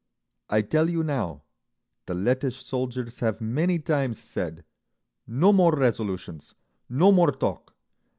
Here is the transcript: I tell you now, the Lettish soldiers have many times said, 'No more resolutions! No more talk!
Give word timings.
I 0.49 0.63
tell 0.63 0.89
you 0.89 1.03
now, 1.03 1.43
the 2.07 2.15
Lettish 2.15 2.65
soldiers 2.65 3.19
have 3.19 3.39
many 3.39 3.77
times 3.77 4.17
said, 4.17 4.63
'No 5.27 5.53
more 5.53 5.73
resolutions! 5.75 6.55
No 6.89 7.11
more 7.11 7.31
talk! 7.31 7.75